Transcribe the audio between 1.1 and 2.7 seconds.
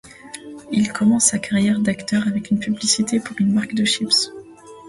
sa carrière d'acteur avec une